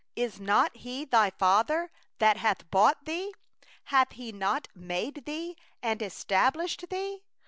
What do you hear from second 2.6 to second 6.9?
gotten thee? Hath He not made thee, and established